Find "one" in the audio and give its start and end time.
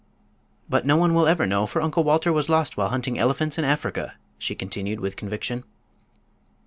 0.97-1.13